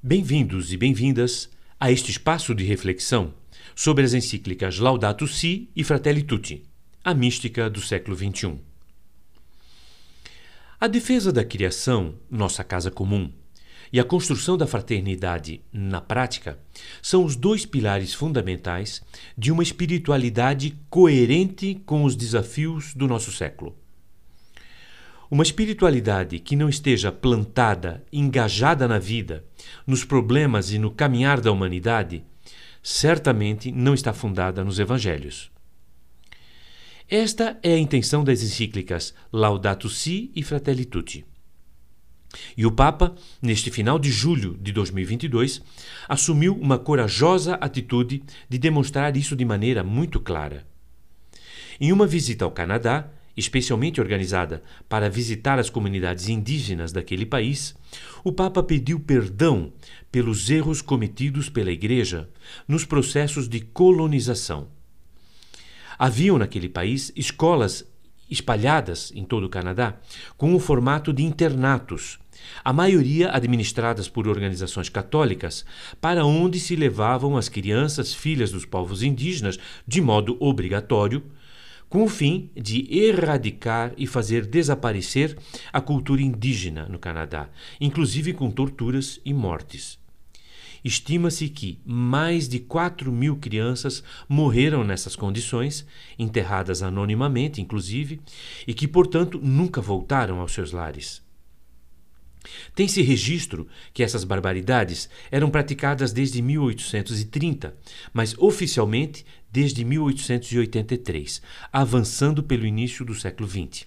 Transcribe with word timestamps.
Bem-vindos 0.00 0.72
e 0.72 0.76
bem-vindas 0.76 1.50
a 1.78 1.90
este 1.90 2.12
espaço 2.12 2.54
de 2.54 2.62
reflexão 2.62 3.34
sobre 3.74 4.04
as 4.04 4.14
encíclicas 4.14 4.78
Laudato 4.78 5.26
Si 5.26 5.68
e 5.74 5.82
Fratelli 5.82 6.22
Tutti, 6.22 6.62
a 7.02 7.12
mística 7.12 7.68
do 7.68 7.80
século 7.80 8.16
XXI. 8.16 8.60
A 10.78 10.86
defesa 10.86 11.32
da 11.32 11.44
criação, 11.44 12.14
nossa 12.30 12.62
casa 12.62 12.92
comum, 12.92 13.32
e 13.92 13.98
a 13.98 14.04
construção 14.04 14.56
da 14.56 14.68
fraternidade 14.68 15.62
na 15.72 16.00
prática 16.00 16.60
são 17.02 17.24
os 17.24 17.34
dois 17.34 17.66
pilares 17.66 18.14
fundamentais 18.14 19.02
de 19.36 19.50
uma 19.50 19.64
espiritualidade 19.64 20.78
coerente 20.88 21.74
com 21.84 22.04
os 22.04 22.14
desafios 22.14 22.94
do 22.94 23.08
nosso 23.08 23.32
século. 23.32 23.76
Uma 25.30 25.42
espiritualidade 25.42 26.38
que 26.38 26.56
não 26.56 26.70
esteja 26.70 27.12
plantada, 27.12 28.02
engajada 28.10 28.88
na 28.88 28.98
vida, 28.98 29.44
nos 29.86 30.02
problemas 30.02 30.72
e 30.72 30.78
no 30.78 30.90
caminhar 30.90 31.40
da 31.40 31.52
humanidade, 31.52 32.24
certamente 32.82 33.70
não 33.70 33.92
está 33.92 34.14
fundada 34.14 34.64
nos 34.64 34.78
evangelhos. 34.78 35.50
Esta 37.06 37.58
é 37.62 37.74
a 37.74 37.78
intenção 37.78 38.24
das 38.24 38.42
encíclicas 38.42 39.14
Laudato 39.30 39.88
Si 39.90 40.30
e 40.34 40.42
Fratelli 40.42 40.86
Tutti. 40.86 41.26
E 42.56 42.64
o 42.64 42.72
Papa, 42.72 43.14
neste 43.40 43.70
final 43.70 43.98
de 43.98 44.10
julho 44.10 44.56
de 44.60 44.72
2022, 44.72 45.62
assumiu 46.08 46.54
uma 46.54 46.78
corajosa 46.78 47.54
atitude 47.54 48.22
de 48.48 48.58
demonstrar 48.58 49.16
isso 49.16 49.36
de 49.36 49.44
maneira 49.44 49.82
muito 49.82 50.20
clara. 50.20 50.66
Em 51.80 51.92
uma 51.92 52.06
visita 52.06 52.44
ao 52.44 52.50
Canadá, 52.50 53.10
especialmente 53.38 54.00
organizada 54.00 54.62
para 54.88 55.08
visitar 55.08 55.58
as 55.60 55.70
comunidades 55.70 56.28
indígenas 56.28 56.90
daquele 56.90 57.24
país, 57.24 57.76
o 58.24 58.32
Papa 58.32 58.62
pediu 58.62 58.98
perdão 58.98 59.72
pelos 60.10 60.50
erros 60.50 60.82
cometidos 60.82 61.48
pela 61.48 61.70
Igreja 61.70 62.28
nos 62.66 62.84
processos 62.84 63.48
de 63.48 63.60
colonização. 63.60 64.66
Haviam 65.96 66.36
naquele 66.36 66.68
país 66.68 67.12
escolas 67.14 67.86
espalhadas 68.28 69.12
em 69.14 69.24
todo 69.24 69.44
o 69.44 69.48
Canadá 69.48 69.96
com 70.36 70.54
o 70.54 70.58
formato 70.58 71.12
de 71.12 71.22
internatos, 71.22 72.18
a 72.64 72.72
maioria 72.72 73.30
administradas 73.30 74.08
por 74.08 74.26
organizações 74.26 74.88
católicas, 74.88 75.64
para 76.00 76.24
onde 76.24 76.58
se 76.58 76.74
levavam 76.76 77.36
as 77.36 77.48
crianças 77.48 78.12
filhas 78.12 78.50
dos 78.50 78.64
povos 78.64 79.02
indígenas 79.02 79.58
de 79.86 80.00
modo 80.00 80.36
obrigatório 80.40 81.22
com 81.88 82.04
o 82.04 82.08
fim 82.08 82.50
de 82.54 82.86
erradicar 82.90 83.92
e 83.96 84.06
fazer 84.06 84.46
desaparecer 84.46 85.36
a 85.72 85.80
cultura 85.80 86.22
indígena 86.22 86.86
no 86.88 86.98
Canadá, 86.98 87.48
inclusive 87.80 88.32
com 88.32 88.50
torturas 88.50 89.20
e 89.24 89.32
mortes. 89.32 89.98
Estima-se 90.84 91.48
que 91.48 91.78
mais 91.84 92.48
de 92.48 92.60
4 92.60 93.10
mil 93.10 93.36
crianças 93.36 94.02
morreram 94.28 94.84
nessas 94.84 95.16
condições, 95.16 95.84
enterradas 96.18 96.82
anonimamente, 96.82 97.60
inclusive, 97.60 98.20
e 98.66 98.72
que, 98.72 98.86
portanto, 98.86 99.40
nunca 99.42 99.80
voltaram 99.80 100.40
aos 100.40 100.52
seus 100.52 100.70
lares. 100.72 101.26
Tem-se 102.74 103.02
registro 103.02 103.66
que 103.92 104.02
essas 104.02 104.24
barbaridades 104.24 105.08
eram 105.30 105.50
praticadas 105.50 106.12
desde 106.12 106.40
1830, 106.40 107.76
mas 108.12 108.36
oficialmente 108.38 109.24
desde 109.50 109.84
1883, 109.84 111.42
avançando 111.72 112.42
pelo 112.42 112.66
início 112.66 113.04
do 113.04 113.14
século 113.14 113.48
XX. 113.48 113.86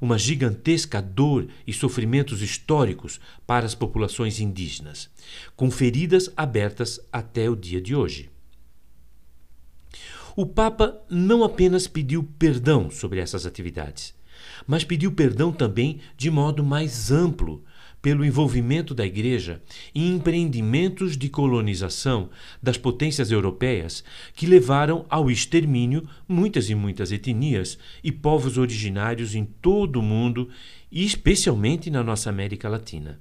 Uma 0.00 0.18
gigantesca 0.18 1.02
dor 1.02 1.48
e 1.66 1.72
sofrimentos 1.72 2.40
históricos 2.40 3.20
para 3.46 3.66
as 3.66 3.74
populações 3.74 4.40
indígenas, 4.40 5.10
com 5.54 5.70
feridas 5.70 6.30
abertas 6.36 6.98
até 7.12 7.50
o 7.50 7.56
dia 7.56 7.80
de 7.80 7.94
hoje. 7.94 8.30
O 10.34 10.46
Papa 10.46 10.98
não 11.10 11.44
apenas 11.44 11.86
pediu 11.86 12.22
perdão 12.38 12.90
sobre 12.90 13.20
essas 13.20 13.44
atividades, 13.44 14.14
mas 14.66 14.84
pediu 14.84 15.12
perdão 15.12 15.52
também 15.52 16.00
de 16.16 16.30
modo 16.30 16.64
mais 16.64 17.10
amplo 17.10 17.64
pelo 18.02 18.24
envolvimento 18.24 18.94
da 18.94 19.04
Igreja 19.04 19.62
em 19.94 20.14
empreendimentos 20.14 21.16
de 21.16 21.28
colonização 21.28 22.30
das 22.62 22.78
potências 22.78 23.30
europeias 23.30 24.02
que 24.34 24.46
levaram 24.46 25.04
ao 25.08 25.30
extermínio 25.30 26.08
muitas 26.26 26.70
e 26.70 26.74
muitas 26.74 27.12
etnias 27.12 27.78
e 28.02 28.10
povos 28.10 28.56
originários 28.56 29.34
em 29.34 29.44
todo 29.44 29.96
o 29.96 30.02
mundo 30.02 30.48
e 30.90 31.04
especialmente 31.04 31.90
na 31.90 32.02
nossa 32.02 32.30
América 32.30 32.68
Latina. 32.68 33.20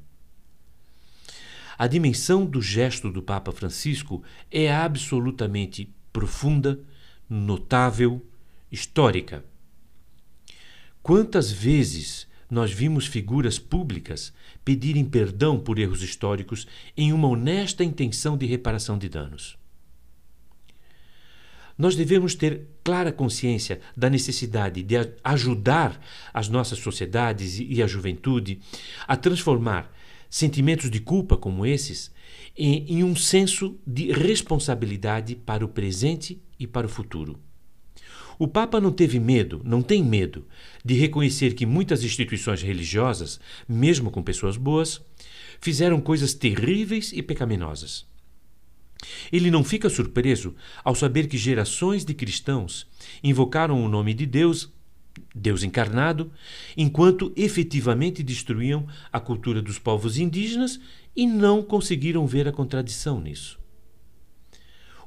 A 1.77 1.87
dimensão 1.87 2.45
do 2.45 2.61
gesto 2.61 3.09
do 3.09 3.21
Papa 3.21 3.51
Francisco 3.51 4.21
é 4.51 4.73
absolutamente 4.73 5.93
profunda, 6.11 6.79
notável, 7.29 8.25
histórica. 8.71 9.45
Quantas 11.09 11.51
vezes 11.51 12.27
nós 12.51 12.71
vimos 12.71 13.07
figuras 13.07 13.57
públicas 13.57 14.31
pedirem 14.63 15.03
perdão 15.03 15.59
por 15.59 15.79
erros 15.79 16.03
históricos 16.03 16.67
em 16.95 17.11
uma 17.11 17.27
honesta 17.27 17.83
intenção 17.83 18.37
de 18.37 18.45
reparação 18.45 18.95
de 18.95 19.09
danos? 19.09 19.57
Nós 21.75 21.95
devemos 21.95 22.35
ter 22.35 22.67
clara 22.83 23.11
consciência 23.11 23.81
da 23.97 24.07
necessidade 24.07 24.83
de 24.83 24.93
ajudar 25.23 25.99
as 26.31 26.47
nossas 26.47 26.77
sociedades 26.77 27.57
e 27.59 27.81
a 27.81 27.87
juventude 27.87 28.59
a 29.07 29.17
transformar 29.17 29.91
sentimentos 30.29 30.91
de 30.91 30.99
culpa 30.99 31.35
como 31.35 31.65
esses 31.65 32.11
em, 32.55 33.03
um 33.03 33.15
senso 33.15 33.79
de 33.83 34.11
responsabilidade 34.11 35.35
para 35.35 35.65
o 35.65 35.69
presente 35.69 36.39
e 36.59 36.67
para 36.67 36.85
o 36.85 36.89
futuro. 36.89 37.48
O 38.39 38.47
Papa 38.47 38.79
não 38.79 38.89
teve 38.89 39.19
medo, 39.19 39.61
não 39.65 39.81
tem 39.81 40.01
medo, 40.01 40.47
de 40.83 40.93
reconhecer 40.93 41.53
que 41.53 41.65
muitas 41.65 42.05
instituições 42.05 42.61
religiosas, 42.61 43.37
mesmo 43.67 44.09
com 44.09 44.23
pessoas 44.23 44.55
boas, 44.55 45.01
fizeram 45.59 45.99
coisas 45.99 46.33
terríveis 46.33 47.11
e 47.11 47.21
pecaminosas. 47.21 48.07
Ele 49.29 49.51
não 49.51 49.61
fica 49.61 49.89
surpreso 49.89 50.55
ao 50.85 50.95
saber 50.95 51.27
que 51.27 51.37
gerações 51.37 52.05
de 52.05 52.13
cristãos 52.13 52.87
invocaram 53.21 53.83
o 53.83 53.89
nome 53.89 54.13
de 54.13 54.25
Deus, 54.25 54.71
Deus 55.35 55.61
encarnado, 55.61 56.31
enquanto 56.77 57.33
efetivamente 57.35 58.23
destruíam 58.23 58.87
a 59.11 59.19
cultura 59.19 59.61
dos 59.61 59.77
povos 59.77 60.17
indígenas 60.17 60.79
e 61.13 61.27
não 61.27 61.61
conseguiram 61.61 62.25
ver 62.25 62.47
a 62.47 62.53
contradição 62.53 63.19
nisso. 63.19 63.59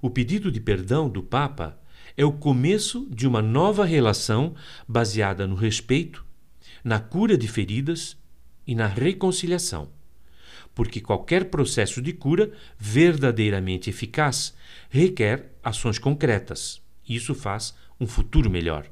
O 0.03 0.11
pedido 0.11 0.53
de 0.53 0.61
perdão 0.61 1.09
do 1.09 1.23
Papa 1.23 1.81
é 2.17 2.25
o 2.25 2.33
começo 2.33 3.07
de 3.11 3.27
uma 3.27 3.41
nova 3.41 3.85
relação 3.85 4.55
baseada 4.87 5.47
no 5.47 5.55
respeito, 5.55 6.25
na 6.85 7.01
cura 7.01 7.37
de 7.37 7.49
feridas 7.49 8.17
e 8.67 8.75
na 8.75 8.87
reconciliação. 8.87 9.89
Porque 10.75 11.01
qualquer 11.01 11.47
processo 11.47 12.01
de 12.01 12.13
cura 12.13 12.53
verdadeiramente 12.79 13.91
eficaz 13.91 14.55
requer 14.89 15.53
ações 15.63 15.99
concretas. 15.99 16.81
Isso 17.09 17.35
faz 17.35 17.75
um 18.01 18.07
futuro 18.07 18.51
melhor. 18.51 18.87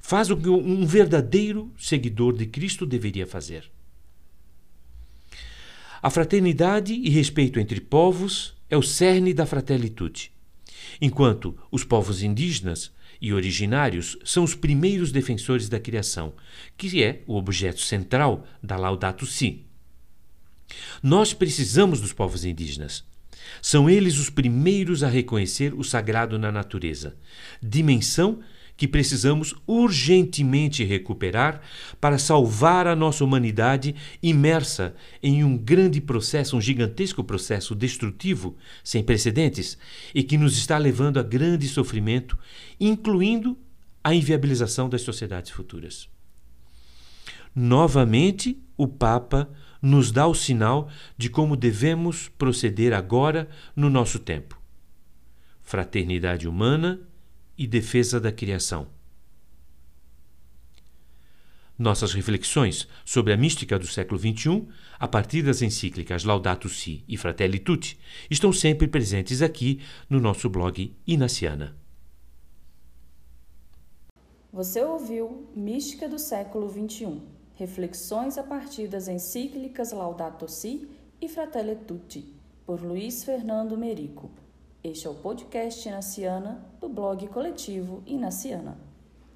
Faz 0.00 0.30
o 0.30 0.36
que 0.36 0.48
um 0.48 0.86
verdadeiro 0.86 1.72
seguidor 1.78 2.36
de 2.36 2.46
Cristo 2.46 2.86
deveria 2.86 3.26
fazer. 3.26 3.70
A 6.02 6.10
fraternidade 6.10 6.94
e 6.94 7.08
respeito 7.08 7.58
entre 7.58 7.80
povos 7.80 8.54
é 8.68 8.76
o 8.76 8.82
cerne 8.82 9.32
da 9.32 9.46
fraternitude 9.46 10.33
enquanto 11.00 11.56
os 11.70 11.84
povos 11.84 12.22
indígenas 12.22 12.92
e 13.20 13.32
originários 13.32 14.18
são 14.24 14.44
os 14.44 14.54
primeiros 14.54 15.10
defensores 15.10 15.68
da 15.68 15.80
criação, 15.80 16.34
que 16.76 17.02
é 17.02 17.22
o 17.26 17.36
objeto 17.36 17.80
central 17.80 18.46
da 18.62 18.76
Laudato 18.76 19.26
Si. 19.26 19.64
Nós 21.02 21.32
precisamos 21.32 22.00
dos 22.00 22.12
povos 22.12 22.44
indígenas. 22.44 23.04
São 23.60 23.88
eles 23.88 24.18
os 24.18 24.30
primeiros 24.30 25.02
a 25.02 25.08
reconhecer 25.08 25.74
o 25.74 25.84
sagrado 25.84 26.38
na 26.38 26.50
natureza, 26.50 27.16
dimensão 27.62 28.40
que 28.76 28.88
precisamos 28.88 29.54
urgentemente 29.66 30.84
recuperar 30.84 31.60
para 32.00 32.18
salvar 32.18 32.86
a 32.86 32.96
nossa 32.96 33.24
humanidade 33.24 33.94
imersa 34.22 34.94
em 35.22 35.44
um 35.44 35.56
grande 35.56 36.00
processo, 36.00 36.56
um 36.56 36.60
gigantesco 36.60 37.22
processo 37.22 37.74
destrutivo 37.74 38.56
sem 38.82 39.02
precedentes 39.02 39.78
e 40.14 40.22
que 40.22 40.36
nos 40.36 40.56
está 40.56 40.76
levando 40.76 41.18
a 41.18 41.22
grande 41.22 41.68
sofrimento, 41.68 42.36
incluindo 42.80 43.56
a 44.02 44.14
inviabilização 44.14 44.88
das 44.88 45.02
sociedades 45.02 45.50
futuras. 45.50 46.08
Novamente, 47.54 48.60
o 48.76 48.88
Papa 48.88 49.48
nos 49.80 50.10
dá 50.10 50.26
o 50.26 50.34
sinal 50.34 50.88
de 51.16 51.30
como 51.30 51.56
devemos 51.56 52.28
proceder 52.36 52.92
agora 52.92 53.48
no 53.76 53.88
nosso 53.88 54.18
tempo. 54.18 54.60
Fraternidade 55.62 56.48
humana 56.48 57.00
e 57.56 57.66
defesa 57.66 58.20
da 58.20 58.32
criação. 58.32 58.88
Nossas 61.76 62.12
reflexões 62.12 62.86
sobre 63.04 63.32
a 63.32 63.36
mística 63.36 63.76
do 63.76 63.86
século 63.86 64.18
XXI, 64.18 64.68
a 64.96 65.08
partir 65.08 65.42
das 65.42 65.60
encíclicas 65.60 66.22
Laudato 66.22 66.68
Si 66.68 67.02
e 67.08 67.16
Fratelli 67.16 67.58
Tutti, 67.58 67.98
estão 68.30 68.52
sempre 68.52 68.86
presentes 68.86 69.42
aqui 69.42 69.80
no 70.08 70.20
nosso 70.20 70.48
blog 70.48 70.96
Inaciana. 71.04 71.76
Você 74.52 74.84
ouviu 74.84 75.48
Mística 75.56 76.08
do 76.08 76.16
século 76.16 76.70
XXI, 76.70 77.20
reflexões 77.56 78.38
a 78.38 78.44
partir 78.44 78.86
das 78.86 79.08
encíclicas 79.08 79.90
Laudato 79.90 80.48
Si 80.48 80.88
e 81.20 81.28
Fratelli 81.28 81.74
Tutti, 81.74 82.36
por 82.64 82.80
Luiz 82.80 83.24
Fernando 83.24 83.76
Merico. 83.76 84.30
Este 84.84 85.06
é 85.06 85.10
o 85.10 85.14
podcast 85.14 85.88
Inaciana 85.88 86.62
do 86.78 86.90
blog 86.90 87.26
coletivo 87.28 88.02
Inaciana. 88.06 88.76